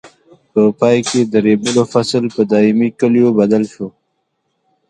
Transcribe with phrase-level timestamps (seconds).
[0.51, 3.87] په پای کې د ریبلو فصل په دایمي کلیو بدل شو.